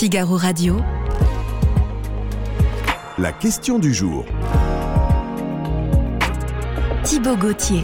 [0.00, 0.78] Figaro Radio.
[3.18, 4.24] La question du jour.
[7.04, 7.82] Thibaut Gauthier.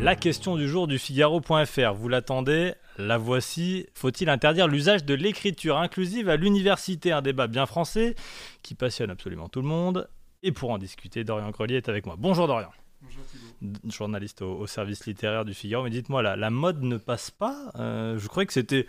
[0.00, 1.94] La question du jour du Figaro.fr.
[1.94, 2.74] Vous l'attendez?
[2.96, 3.88] La voici.
[3.92, 7.10] Faut-il interdire l'usage de l'écriture inclusive à l'université?
[7.10, 8.14] Un débat bien français
[8.62, 10.08] qui passionne absolument tout le monde.
[10.44, 12.14] Et pour en discuter, Dorian Grelier est avec moi.
[12.16, 12.70] Bonjour Dorian.
[13.06, 13.46] Bonjour Thibaut.
[13.62, 15.84] D- Journaliste au, au service littéraire du Figaro.
[15.84, 18.86] Mais dites-moi, la, la mode ne passe pas Euh, Je croyais que c'était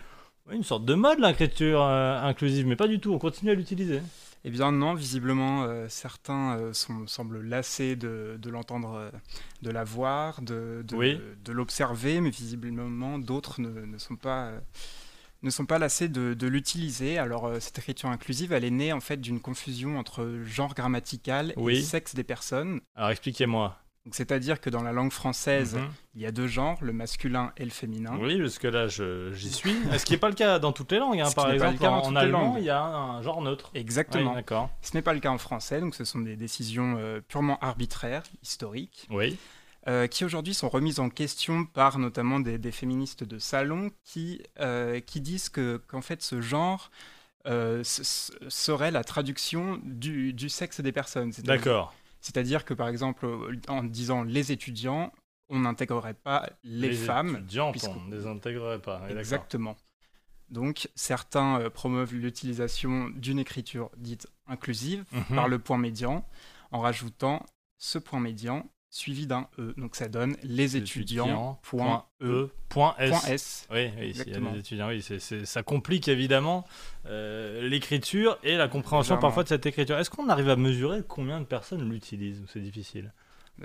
[0.50, 3.12] une sorte de mode l'écriture euh, inclusive, mais pas du tout.
[3.12, 4.00] On continue à l'utiliser.
[4.44, 9.10] Eh bien non, visiblement, euh, certains euh, sont- semblent lassés de, de l'entendre,
[9.62, 11.20] de la voir, de, de, Oui.
[11.44, 14.52] de l'observer, mais visiblement d'autres ne, ne sont pas...
[15.42, 17.18] ne sont pas lassés de, l'utiliser.
[17.18, 21.78] Alors cette écriture inclusive, elle est née en fait d'une confusion entre genre grammatical Oui.
[21.78, 22.80] et sexe des personnes.
[22.96, 23.76] Alors expliquez-moi.
[24.12, 25.88] C'est-à-dire que dans la langue française, Mhm.
[26.14, 28.16] il y a deux genres, le masculin et le féminin.
[28.20, 29.74] Oui, jusque-là, je- j'y suis.
[29.98, 31.20] Ce qui n'est pas le cas dans toutes les langues.
[31.20, 31.30] hein.
[31.34, 33.70] Par exemple, en, les allemand, il y a un, genre neutre.
[33.74, 34.34] Exactement.
[34.36, 34.42] Oui.
[34.82, 38.22] Ce n'est pas le cas en français, donc ce sont des décisions euh, purement arbitraires,
[38.42, 39.06] historiques.
[39.10, 39.36] Oui.
[39.86, 44.42] euh, qui aujourd'hui sont remises en question par notamment des, des féministes de salon qui,
[44.60, 46.90] euh, qui disent que, qu'en fait ce genre
[47.46, 51.32] euh, serait la traduction du, du sexe des personnes.
[51.44, 51.94] D'accord.
[52.20, 53.26] C'est-à-dire que par exemple
[53.68, 55.12] en disant les étudiants,
[55.48, 57.36] on n'intégrerait pas les, femmes.
[57.36, 59.08] étudiantes, puisqu'on- on ne les intégrerait pas.
[59.10, 59.76] Exactement.
[60.50, 65.36] Donc certains euh, promeuvent l'utilisation d'une écriture dite inclusive Mhm.
[65.36, 66.26] par le point médian
[66.70, 67.44] en rajoutant
[67.78, 69.74] ce point médian suivi d'un E.
[69.76, 73.10] Donc ça donne les étudiants, point E, point S.
[73.10, 73.68] point S.
[73.70, 75.04] Oui, oui, y a des étudiants, oui,
[75.44, 76.66] ça complique évidemment
[77.06, 79.98] euh, l'écriture et la compréhension parfois de cette écriture.
[79.98, 83.12] Est-ce qu'on arrive à mesurer combien de personnes l'utilisent c'est difficile?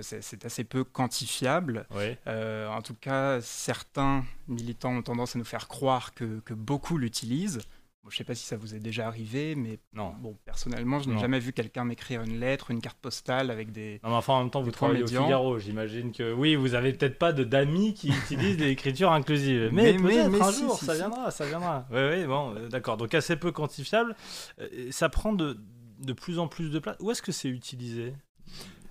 [0.01, 1.85] C'est c'est assez peu quantifiable.
[1.91, 2.17] Oui.
[2.25, 6.97] Euh, en tout cas, certains militants ont tendance à nous faire croire que, que beaucoup
[6.97, 7.59] l'utilisent.
[8.03, 10.13] Bon, je ne sais pas si ça vous est déjà arrivé, mais Non.
[10.19, 14.01] bon, personnellement, je n'ai jamais vu quelqu'un m'écrire une lettre, une carte postale avec des...
[14.03, 15.07] Non, mais enfin, en même temps, vous travaillez au.
[15.07, 15.57] Figaro.
[15.57, 19.69] J'imagine que oui, vous avez peut-être pas de d'amis qui utilisent l'écriture inclusive.
[19.71, 20.97] Mais, Mais- mais- peut-être mais un si, jour, si, ça si.
[20.99, 21.87] viendra, ça viendra.
[21.91, 22.97] Oui, oui, bon, euh, d'accord.
[22.97, 24.15] Donc assez peu quantifiable.
[24.59, 25.57] Euh, ça prend de,
[25.99, 26.97] de plus en plus de place.
[26.99, 28.13] Où est-ce que c'est utilisé?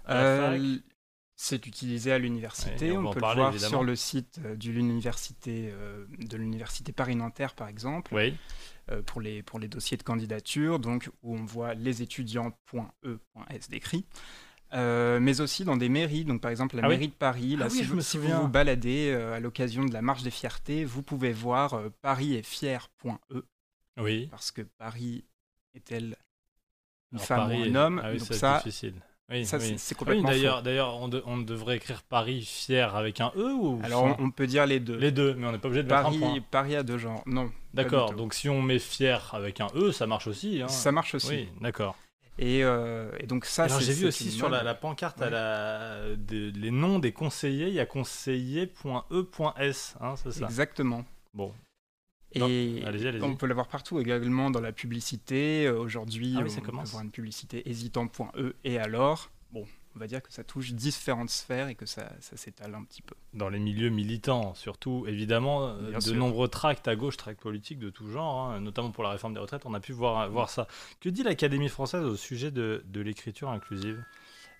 [0.08, 0.78] Euh,
[1.44, 2.92] c'est utilisé à l'université.
[2.92, 3.70] Ouais, on peut parler, le voir évidemment.
[3.70, 8.36] sur le site euh, de l'université euh, de l'université Paris-Nanterre, par exemple, Oui.
[8.90, 14.04] euh, pour, les, pour les dossiers de candidature, donc où on voit les étudiants.e.s décrit.
[14.74, 17.56] Euh, mais aussi dans des mairies, donc par exemple la Ah oui mairie de Paris.
[17.56, 19.92] Là, Ah oui, si je vous, me si vous vous baladez euh, à l'occasion de
[19.92, 23.42] la marche des fiertés, vous pouvez voir euh, Paris est fier.e
[23.98, 24.28] Oui.
[24.30, 25.24] parce que Paris
[25.74, 26.16] est-elle
[27.12, 28.94] une Alors, femme Paris ou est- un homme Ah oui, donc ça, difficile.
[29.30, 29.64] Oui, ça oui.
[29.64, 33.32] c'est- Ah oui, complètement d'ailleurs, d'ailleurs, on, de- on devrait écrire Paris fier avec un
[33.36, 34.96] E ou Alors on, on peut dire les deux.
[34.96, 36.20] les deux, mais on n'est pas obligé de mettre un point.
[36.28, 37.22] Paris, Paris a deux genres.
[37.26, 37.50] Non.
[37.72, 38.12] D'accord.
[38.14, 40.60] Donc si on met fier avec un E, ça marche aussi.
[40.60, 40.68] hein.
[40.68, 41.28] Ça marche aussi.
[41.30, 41.96] Oui, d'accord.
[42.38, 45.30] Et, euh, et donc ça, Alors j'ai vu aussi sur la, pancarte à Ouais.
[45.30, 50.44] la, de- les noms des conseillers, il y a conseiller.e.s, hein, c'est ça.
[50.46, 51.04] Exactement.
[51.34, 51.52] Bon,
[52.36, 52.82] Non, Et
[53.22, 55.66] on peut l'avoir partout également dans la publicité.
[55.66, 56.90] Euh, Aujourd'hui, Ah oui, on ça peut commence.
[56.90, 59.30] voir une publicité hésitant.e et alors?
[59.52, 62.82] Bon, on va dire que ça touche différentes sphères et que ça, ça s'étale un
[62.84, 63.14] petit peu.
[63.34, 66.14] dans les milieux militants, surtout, évidemment, euh, Bien de sûr.
[66.14, 69.40] nombreux tracts à gauche, tracts politiques de tout genre, hein, notamment pour la réforme des
[69.40, 70.66] retraites, on a pu voir, voir ça.
[71.00, 74.02] Que dit l'Académie française au sujet de, de l'écriture inclusive?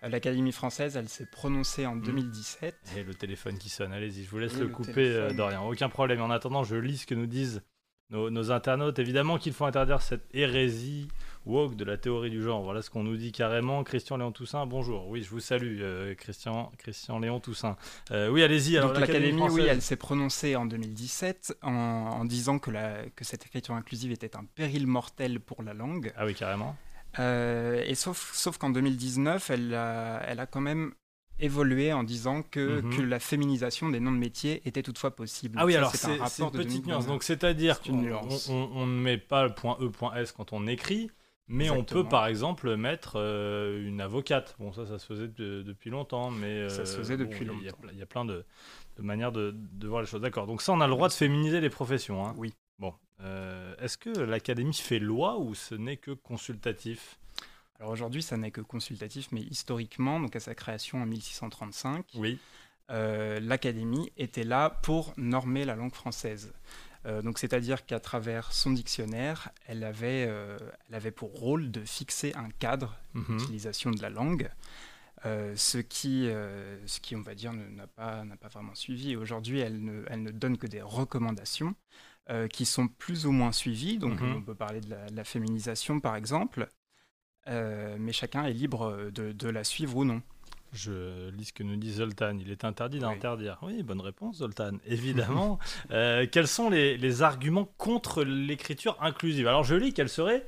[0.08, 2.74] L'Académie française, elle s'est prononcée en 2017.
[2.96, 5.22] Et le téléphone qui sonne, allez-y, je vous laisse Oui, le le couper, téléphone.
[5.22, 5.68] euh, Dorian.
[5.68, 6.20] Aucun problème.
[6.20, 7.62] En attendant, je lis ce que nous disent
[8.10, 8.98] nos, nos internautes.
[8.98, 11.08] Évidemment qu'il faut interdire cette hérésie
[11.46, 12.62] woke de la théorie du genre.
[12.62, 13.84] Voilà ce qu'on nous dit carrément.
[13.84, 15.08] Christian Léon Toussaint, bonjour.
[15.08, 17.76] Oui, je vous salue, euh, Christian, Christian Léon Toussaint.
[18.10, 18.78] Euh, oui, allez-y.
[18.80, 23.24] Donc l'Académie, oui, française- elle s'est prononcée en 2017 en, en disant que, la, que
[23.24, 26.12] cette écriture inclusive était un péril mortel pour la langue.
[26.16, 26.76] Ah oui, carrément.
[27.18, 30.92] Euh, et sauf, sauf qu'en 2019, elle a, elle a quand même
[31.38, 32.96] évolué en disant que, Mhm.
[32.96, 35.56] que la féminisation des noms de métiers était toutefois possible.
[35.60, 36.86] Ah oui, Ça, alors un c'est rapport une petite 2019.
[36.86, 37.06] nuance.
[37.06, 37.96] Donc c'est-à-dire qu'on
[38.86, 41.10] ne met pas le point E, point S quand on écrit,
[41.48, 44.54] mais on peut par exemple mettre euh, une avocate.
[44.58, 47.40] Bon, ça, ça se faisait de- depuis longtemps, mais Ça se euh, faisait bon, depuis
[47.44, 47.78] il y a- longtemps.
[47.92, 48.44] Il y, a plein de,
[48.96, 50.20] de manières de, de voir les choses.
[50.20, 50.46] D'accord.
[50.46, 52.24] Donc ça, on a le droit de féminiser les professions.
[52.24, 52.34] hein.
[52.38, 52.54] Oui.
[52.78, 52.92] Bon, Euh,
[53.82, 57.18] est-ce que l'académie fait loi ou ce n'est que consultatif?
[57.78, 62.38] Alors aujourd'hui, ça n'est que consultatif, mais historiquement, donc à sa création en 1635, Oui.
[62.90, 66.52] euh, l'Académie était là pour normer la langue française.
[67.06, 70.56] Euh, donc, c'est-à-dire qu'à travers son dictionnaire, elle avait, euh,
[70.88, 73.38] elle avait pour rôle de fixer un cadre Mhm.
[73.38, 74.48] d'utilisation de la langue,
[75.26, 79.16] euh, ce, qui, euh, ce qui, on va dire, n'a pas, pas vraiment suivi.
[79.16, 81.74] Aujourd'hui, elle ne, elle ne donne que des recommandations.
[82.30, 83.98] Euh, qui sont plus ou moins suivies.
[83.98, 84.36] Donc, Mhm.
[84.36, 86.68] on peut parler de la, de la féminisation, par exemple.
[87.48, 90.22] Euh, mais chacun est libre de, de la suivre ou non.
[90.72, 92.38] Je lis ce que nous dit Zoltan.
[92.38, 93.58] Il est interdit d'interdire.
[93.62, 94.78] Oui, bonne réponse, Zoltan.
[94.86, 95.58] Évidemment.
[95.90, 99.46] Euh, quels sont les, les arguments contre l'écriture inclusive?
[99.48, 100.46] Alors, je lis qu'elle serait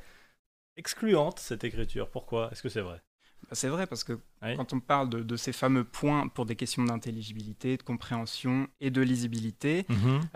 [0.77, 2.09] excluante, cette écriture.
[2.11, 2.51] Pourquoi?
[2.53, 3.03] Est-ce que c'est vrai?
[3.53, 4.57] C'est vrai parce que Oui.
[4.57, 8.91] quand on parle de, de ces fameux points pour des questions d'intelligibilité, de compréhension et
[8.91, 9.87] de lisibilité,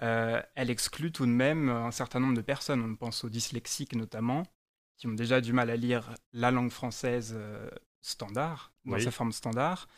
[0.02, 2.82] euh, elle exclut tout de même un certain nombre de personnes.
[2.82, 4.44] On pense aux dyslexiques notamment,
[4.96, 7.68] qui ont déjà du mal à lire la langue française euh,
[8.02, 9.02] standard, dans Oui.
[9.02, 9.88] sa forme standard.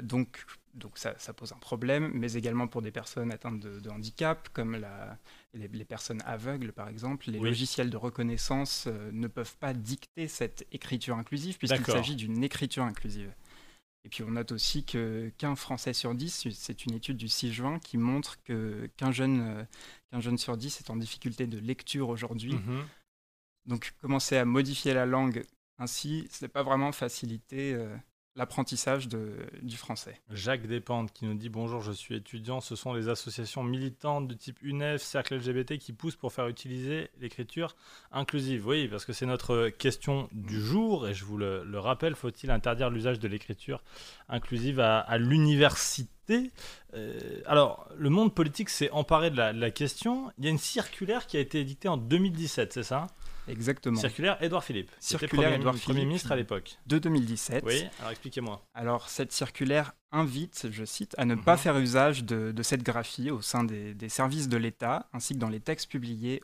[0.00, 0.44] Donc,
[0.74, 4.48] donc ça, ça pose un problème, mais également pour des personnes atteintes de, de handicap,
[4.52, 5.18] comme la-
[5.54, 7.30] les, les personnes aveugles par exemple.
[7.30, 7.48] Les Oui.
[7.48, 12.84] logiciels de reconnaissance euh, ne peuvent pas dicter cette écriture inclusive, puisqu'il s'agit d'une écriture
[12.84, 13.32] inclusive.
[14.04, 17.52] Et puis on note aussi que qu'un Français sur 10, c'est une étude du 6
[17.52, 19.64] juin qui montre que qu'un jeune, euh,
[20.10, 22.54] qu'un jeune sur 10 est en difficulté de lecture aujourd'hui.
[22.54, 22.84] Mhm.
[23.66, 25.44] Donc commencer à modifier la langue
[25.78, 27.94] ainsi, ce n'est pas vraiment faciliter euh,
[28.36, 30.20] l'apprentissage du français.
[30.30, 32.60] Jacques Despentes qui nous dit Bonjour, je suis étudiant.
[32.60, 37.10] Ce sont les associations militantes de type UNEF, Cercle LGBT qui poussent pour faire utiliser
[37.20, 37.76] l'écriture
[38.10, 38.66] inclusive.
[38.66, 42.50] Oui, parce que c'est notre question du jour et je vous le, le rappelle faut-il
[42.50, 43.82] interdire l'usage de l'écriture
[44.28, 46.52] inclusive à, à l'université?
[46.94, 50.30] Euh, Alors, le monde politique s'est emparé de la, de la question.
[50.38, 53.08] Il y a une circulaire qui a été édictée en 2017, c'est ça?
[53.48, 53.98] Exactement.
[54.00, 54.90] Circulaire Édouard Philippe.
[55.00, 56.06] Circulaire Premier, Édouard Premier Philippe.
[56.08, 56.78] ministre à l'époque.
[56.86, 57.64] De 2017.
[57.66, 58.64] Oui, alors expliquez-moi.
[58.74, 61.58] Alors cette circulaire invite, je cite, à ne pas Mhm.
[61.58, 65.38] faire usage de, de cette graphie au sein des, des services de l'État, ainsi que
[65.38, 66.42] dans les textes publiés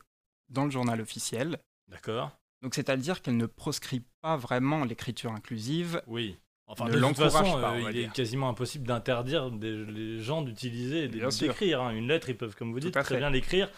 [0.49, 1.59] dans le journal officiel.
[1.87, 2.31] D'accord
[2.61, 6.01] Donc c'est-à-dire qu'elle ne proscrit pas vraiment l'écriture inclusive.
[6.07, 6.37] Oui.
[6.71, 11.05] Enfin, ne de toute façon, pas, euh, il est quasiment impossible d'interdire les gens d'utiliser
[11.05, 11.81] et d'écrire.
[11.81, 11.91] hein.
[11.95, 13.71] Une lettre, ils peuvent, comme vous dites, très bien l'écrire.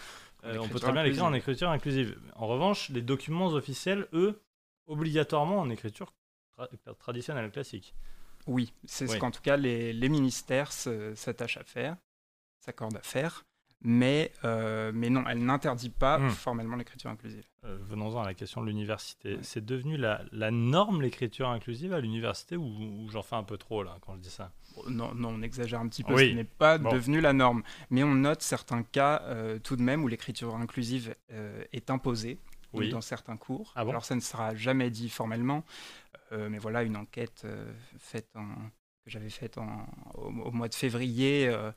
[0.44, 2.18] Euh, on peut très bien l'écrire en écriture inclusive.
[2.36, 4.42] En revanche, les documents officiels, eux,
[4.88, 6.14] obligatoirement en écriture
[6.58, 6.68] tra-
[6.98, 7.94] traditionnelle, classique.
[8.48, 11.96] Oui, c'est ce qu'en tout cas les, les ministères s'attachent à faire,
[12.60, 13.46] s'accordent à faire.
[13.84, 16.30] Mais, euh, mais non, elle n'interdit pas Hmm.
[16.30, 17.44] formellement l'écriture inclusive.
[17.66, 19.34] Euh, Venons-en à la question de l'université.
[19.36, 19.40] Ouais.
[19.44, 23.58] C'est devenu la, la norme, l'écriture inclusive à l'université, ou, ou j'en fais un peu
[23.58, 24.52] trop, là, quand je dis ça?
[24.88, 26.30] Non, non, on exagère un petit peu, Oui.
[26.30, 26.92] ce n'est pas Bon.
[26.92, 27.64] devenu la norme.
[27.90, 32.38] Mais on note certains cas euh, tout de même où l'écriture inclusive euh, est imposée
[32.74, 32.90] Oui.
[32.90, 33.74] dans certains cours.
[33.76, 33.90] Ah bon?
[33.92, 35.64] Alors ça ne sera jamais dit formellement,
[36.32, 38.46] euh, mais voilà une enquête euh, faite en,
[39.06, 41.72] que j'avais faite au, au mois de février euh,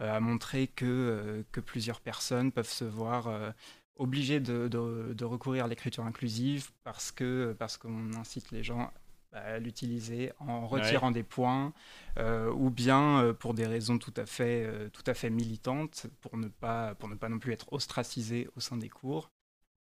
[0.00, 3.50] euh, a montré que, euh, que plusieurs personnes peuvent se voir euh,
[3.96, 8.90] obligées de, de- de recourir à l'écriture inclusive parce que parce qu'on incite les gens
[9.32, 11.72] à l'utiliser en retirant des points
[12.18, 16.48] euh, ou bien pour des raisons tout à fait tout à fait militantes pour ne
[16.48, 19.30] pas pour ne pas non plus être ostracisé au sein des cours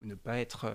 [0.03, 0.67] ou ne pas être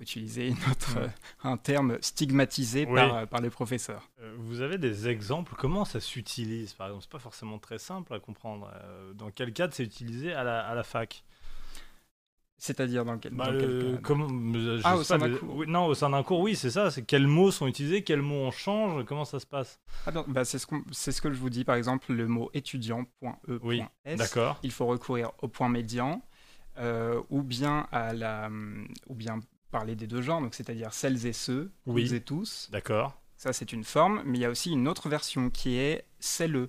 [0.00, 1.02] utiliser Ouais.
[1.02, 1.08] euh,
[1.44, 2.94] un terme stigmatisé Oui.
[2.94, 4.08] par, euh, par les professeurs.
[4.20, 8.14] Euh, Vous avez des exemples Comment ça s'utilise Par exemple, c'est pas forcément très simple
[8.14, 8.70] à comprendre.
[9.14, 11.24] Dans quel cadre c'est utilisé à la, à la fac?
[12.60, 15.54] C'est-à-dire dans quel, Bah, dans quel comment- je Ah, sais au sein d'un cours.
[15.58, 16.90] oui, Non, au sein d'un cours, oui, c'est ça.
[16.90, 19.78] C'est quels mots sont utilisés, quels mots on change, comment ça se passe?
[20.06, 22.50] Ah bah, c'est ce, qu'on- c'est ce que je vous dis, par exemple, le mot
[22.54, 23.60] étudiant.e.s.
[23.62, 23.82] Oui,
[24.16, 24.58] D'accord.
[24.64, 26.20] il faut recourir au point médian
[26.78, 28.50] euh, ou bien à la
[29.06, 29.38] ou bien
[29.70, 32.04] parler des deux genres, donc c'est-à-dire celles et ceux, Oui.
[32.04, 32.68] toutes et tous.
[32.70, 33.20] D'accord.
[33.36, 36.68] Ça c'est une forme, mais il y a aussi une autre version qui est celle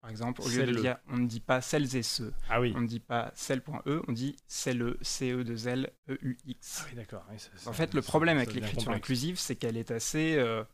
[0.00, 2.72] Par exemple, au lieu de dire on ne dit pas celles et ceux, Ah oui.
[2.76, 6.48] on ne dit pas celle.e, on dit celle c e 2 l e u Ah
[6.50, 6.86] x.
[6.88, 7.24] oui, d'accord.
[7.30, 10.64] Oui, En ça- fait, le problème ça avec l'écriture inclusive, c'est qu'elle est assez euh,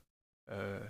[0.50, 0.80] euh,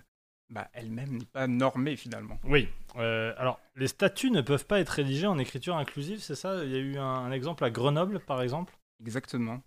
[0.48, 2.38] bah, elle-même n'est pas normée finalement.
[2.44, 2.68] Oui.
[2.96, 6.64] Euh, alors, les statuts ne peuvent pas être rédigés en écriture inclusive, c'est ça?
[6.64, 8.76] Il y a eu un, un exemple à Grenoble, par exemple?
[9.00, 9.60] Exactement.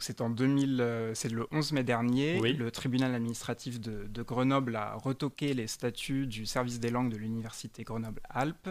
[0.00, 2.52] C'est en 2000, euh, c'est le 11 mai dernier, Oui.
[2.52, 7.16] le tribunal administratif de, de Grenoble a retoqué les statuts du service des langues de
[7.16, 8.70] l'université Grenoble-Alpes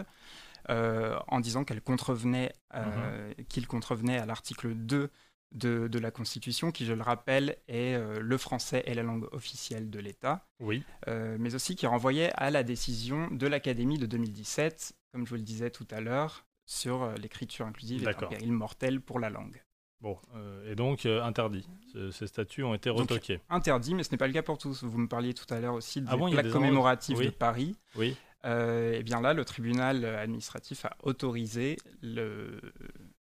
[0.70, 3.44] euh, en disant qu'elle contrevenait, euh, Mhm.
[3.46, 5.10] qu'il contrevenait à l'article 2
[5.52, 9.26] de, de la Constitution, qui, je le rappelle, est euh, le français est la langue
[9.32, 10.82] officielle de l'État, Oui.
[11.06, 15.42] mais aussi qui renvoyait à la décision de l'Académie de 2017, comme je vous le
[15.42, 19.62] disais tout à l'heure, sur l'écriture inclusive et un péril mortel pour la langue.
[20.00, 20.16] Bon.
[20.36, 21.66] euh, et donc, euh, interdit.
[21.92, 23.10] Ce- ces statuts ont été Donc,
[23.50, 24.84] interdit, mais ce n'est pas le cas pour tous.
[24.84, 26.52] Vous me parliez tout à l'heure aussi des Ah bon, il y a plaques des
[26.52, 27.76] commémoratives endroits- de Paris.
[27.96, 28.16] Oui.
[28.44, 32.60] Euh, et bien là, le tribunal administratif a autorisé le,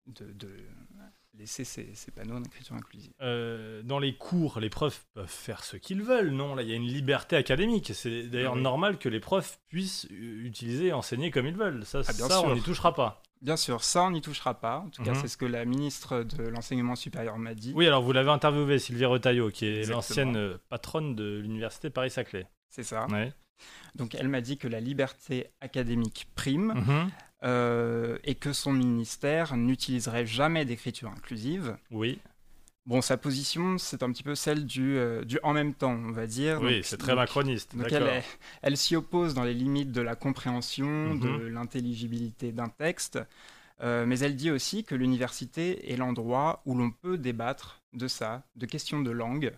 [0.09, 0.49] de, de
[1.38, 3.12] laisser ces, ces panneaux d'écriture inclusive.
[3.21, 6.73] Euh, dans les cours, les profs peuvent faire ce qu'ils veulent, non Là, il y
[6.73, 7.93] a une liberté académique.
[7.95, 8.62] C'est d'ailleurs Oui.
[8.62, 11.85] normal que les profs puissent euh, utiliser et enseigner comme ils veulent.
[11.85, 12.54] Ça, Ah, bien ça on sûr.
[12.57, 13.23] n'y touchera pas.
[13.45, 14.79] Bien sûr, ça, on n'y touchera pas.
[14.79, 15.19] En tout cas, Mhm.
[15.21, 17.73] c'est ce que la ministre de l'Enseignement supérieur m'a dit.
[17.77, 22.47] Oui, alors vous l'avez interviewé, Sylvie Retailleau, qui est l'ancienne euh, patronne de l'université Paris-Saclay.
[22.71, 23.07] C'est ça.
[23.09, 23.33] Ouais.
[23.95, 27.11] Donc, elle m'a dit que la liberté académique prime Mhm.
[27.45, 31.77] euh, et que son ministère n'utiliserait jamais d'écriture inclusive.
[31.91, 32.19] Oui,
[32.87, 36.12] Bon, sa position, c'est un petit peu celle du, euh, du en même temps, on
[36.12, 36.61] va dire.
[36.61, 37.75] oui, c'est très donc- macroniste.
[37.75, 38.23] Donc elle,
[38.61, 41.49] elle s'y oppose dans les limites de la compréhension, de Mhm.
[41.49, 43.19] l'intelligibilité d'un texte,
[43.83, 48.45] Euh, mais elle dit aussi que l'université est l'endroit où l'on peut débattre de ça,
[48.55, 49.53] de questions de langue.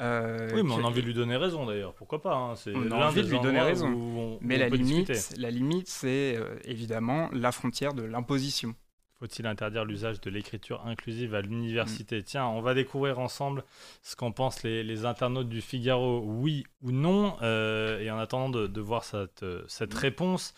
[0.00, 1.94] Euh, Oui, mais on a envie de lui donner raison d'ailleurs.
[1.94, 3.88] Pourquoi pas hein, On a envie de lui donner raison.
[3.92, 8.74] on- Mais la limite, la limite, c'est évidemment la frontière de l'imposition.
[9.22, 12.22] Faut-il interdire l'usage de l'écriture inclusive à l'université Mm.
[12.24, 13.62] Tiens, on va découvrir ensemble
[14.02, 17.36] ce qu'en pensent les, les internautes du Figaro, oui ou non.
[17.42, 19.98] Euh, et en attendant de, de voir cette, euh, cette Mm.
[19.98, 20.54] réponse,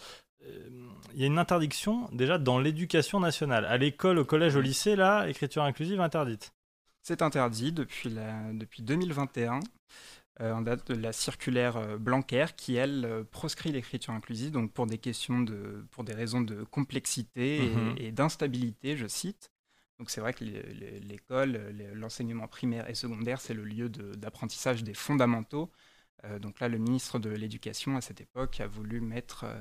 [0.47, 0.68] euh,
[1.12, 3.66] il y a une interdiction déjà dans l'éducation nationale.
[3.66, 4.64] À l'école, au collège, au Mm.
[4.64, 6.54] lycée, là, écriture inclusive interdite.
[7.02, 9.61] C'est interdit depuis, la, depuis 2021, euh,
[10.41, 14.87] en date de la circulaire euh, Blanquer, qui, elle, euh, proscrit l'écriture inclusive, donc pour
[14.87, 17.95] des questions de, pour des raisons de complexité et- Mhm.
[17.99, 19.50] et, d'instabilité, je cite.
[19.99, 24.83] Donc c'est vrai que l'école, euh, l'enseignement primaire et secondaire, c'est le lieu de- d'apprentissage
[24.83, 25.71] des fondamentaux.
[26.25, 29.55] Euh, donc là, le ministre de l'Éducation, à cette époque, a voulu mettre euh,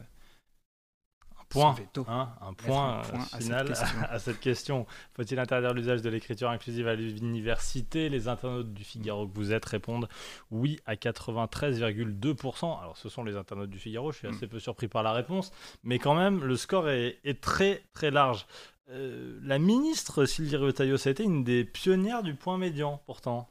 [1.53, 1.75] point,
[2.07, 3.88] hein, un point, un point euh, à cette final question.
[4.10, 4.86] à cette question.
[5.15, 8.10] Faut-il interdire l'usage de l'écriture inclusive à l'université?
[8.10, 10.10] Les internautes du Figaro que vous êtes répondent
[10.51, 12.79] oui à 93,2%.
[12.81, 14.31] Alors ce sont les internautes du Figaro, je suis Mm.
[14.36, 15.51] assez peu surpris par la réponse,
[15.83, 18.45] mais quand même le score est, est très très large.
[18.89, 23.48] Euh, la ministre Sylvie Retailleau, ça a été une des pionnières du point médian pourtant.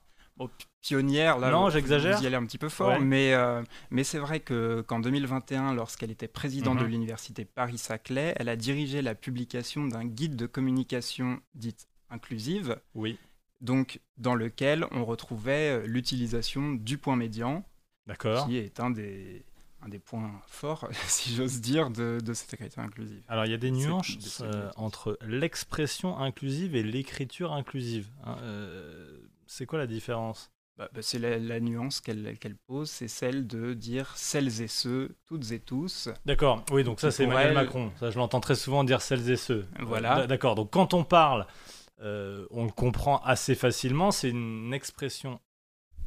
[0.81, 2.17] Pionnière, là, Non, j'exagère.
[2.19, 3.01] Vous y allez un petit peu fort, Ouais.
[3.01, 6.91] mais, euh, mais c'est vrai que qu'en 2021, lorsqu'elle était présidente de Mhm.
[6.91, 13.17] l'université Paris-Saclay, elle a dirigé la publication d'un guide de communication dite inclusive, Oui,
[13.61, 17.65] donc dans lequel on retrouvait euh, l'utilisation du point médian,
[18.09, 18.47] d'accord.
[18.47, 19.45] qui est un des,
[19.83, 23.23] un des points forts, si j'ose dire, de, de cette écriture inclusive.
[23.29, 28.09] Alors il y a des nuances euh, entre l'expression inclusive et l'écriture inclusive.
[28.25, 28.37] hein.
[28.43, 29.12] Euh,
[29.53, 30.51] c'est quoi la différence?
[30.79, 35.15] Bah, bah, c'est la, la nuance qu'elle pose, c'est celle de dire celles et ceux,
[35.27, 36.09] toutes et tous.
[36.25, 37.93] D'accord, oui, donc ça c'est Emmanuel elle- Macron.
[38.01, 39.67] Ça je l'entends très souvent dire celles et ceux.
[39.79, 40.23] Euh, Voilà.
[40.23, 41.47] d- D'accord, donc quand on parle,
[42.01, 45.41] euh, on le comprend assez facilement, c'est une expression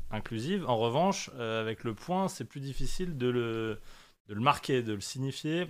[0.10, 0.66] inclusive.
[0.68, 3.80] En revanche, euh, avec le point, c'est plus difficile de le,
[4.28, 5.66] de le marquer, de le signifier, euh,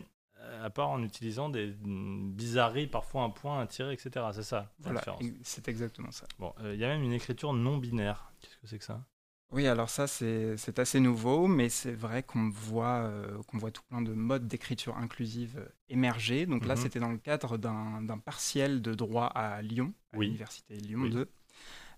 [0.61, 4.25] à part en utilisant des bizarreries, parfois un point, un tiré, etc.
[4.33, 5.23] C'est ça la Voilà, différence.
[5.43, 6.25] c'est exactement ça.
[6.39, 8.31] Bon, euh, il y a même une écriture non binaire.
[8.41, 9.03] Qu'est-ce que c'est que ça?
[9.51, 13.83] Oui, alors ça, c'est assez nouveau, mais c'est vrai qu'on voit, euh, qu'on voit tout
[13.89, 16.45] plein de modes d'écriture inclusive euh, émerger.
[16.45, 16.81] Donc là, Mhm.
[16.81, 20.25] c'était dans le cadre d'un d'un partiel de droit à Lyon, à Oui.
[20.25, 21.11] l'université Lyon Oui.
[21.11, 21.29] 2.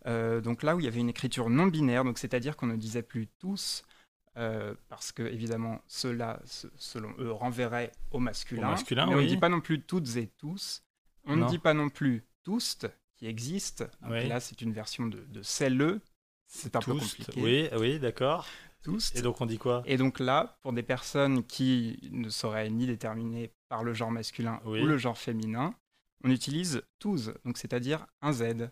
[0.06, 2.75] Euh, donc là où il y avait une écriture non binaire, donc c'est-à-dire qu'on ne
[2.75, 3.84] disait plus tous,
[4.38, 8.67] euh, parce que évidemment cela, se- selon eux, renverrait au masculin.
[8.67, 10.84] Au masculin, mais on ne dit pas non plus toutes et tous.
[11.25, 11.46] On Non.
[11.46, 12.77] ne dit pas non plus tous,
[13.17, 13.84] qui existe.
[14.08, 14.27] Oui.
[14.27, 16.00] là, c'est une version de, de celle
[16.46, 17.41] C'est un peu compliqué.
[17.41, 18.48] Oui, oui, d'accord.
[18.84, 19.12] Tous.
[19.15, 19.84] Et donc on dit quoi?
[19.86, 24.62] Et donc là, pour des personnes qui ne seraient ni déterminées par le genre masculin
[24.63, 24.82] Oui.
[24.82, 25.74] ou le genre féminin,
[26.24, 28.70] on utilise tous, donc c'est-à-dire un Z.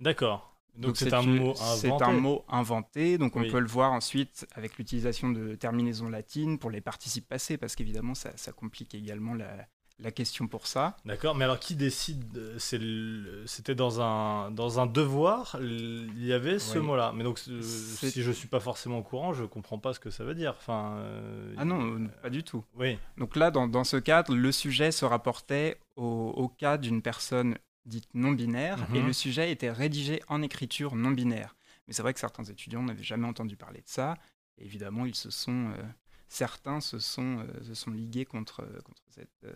[0.00, 0.57] D'accord.
[0.78, 2.04] Donc c'est un mot inventé.
[2.04, 3.50] un mot inventé, donc on Oui.
[3.50, 8.14] peut le voir ensuite avec l'utilisation de terminaisons latines pour les participes passés, parce qu'évidemment
[8.14, 9.66] ça, ça complique également la,
[9.98, 10.96] la question pour ça.
[11.04, 16.60] D'accord, mais alors qui décide euh, C'était dans un, dans un devoir, il y avait
[16.60, 16.84] ce Oui.
[16.86, 17.12] mot-là.
[17.16, 20.10] Mais donc, euh, si je suis pas forcément au courant, je comprends pas ce que
[20.10, 20.54] ça veut dire.
[20.56, 22.64] Enfin, euh, Ah non, pas du tout.
[22.76, 26.04] Oui, Donc là, dans, dans ce cadre, le sujet se rapportait au,
[26.36, 27.56] au cas d'une personne
[27.88, 29.06] dite non binaire, et Mhm.
[29.06, 31.56] le sujet était rédigé en écriture non binaire.
[31.86, 34.14] Mais c'est vrai que certains étudiants n'avaient jamais entendu parler de ça,
[34.58, 35.82] et évidemment, ils se sont, euh,
[36.28, 39.28] certains se sont, euh, se sont ligués contre, contre cette...
[39.44, 39.52] euh,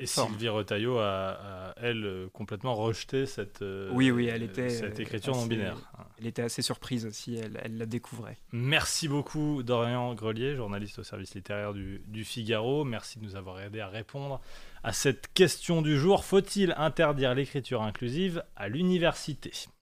[0.00, 0.32] et forme.
[0.32, 1.38] Sylvie Retailleau a,
[1.68, 5.36] a, elle, euh, complètement rejeté cette, euh, Oui, oui, elle euh, était, cette euh, écriture
[5.36, 5.76] non binaire.
[6.18, 8.38] Elle était assez surprise aussi, elle, elle la découvrait.
[8.50, 12.84] Merci beaucoup Dorian Grelier, journaliste au service littéraire du, du Figaro.
[12.84, 14.40] Merci de nous avoir aidé à répondre
[14.84, 16.24] à cette question du jour.
[16.24, 19.50] Faut-il interdire l'écriture inclusive à l'université?